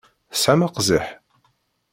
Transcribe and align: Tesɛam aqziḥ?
Tesɛam 0.31 0.61
aqziḥ? 0.67 1.07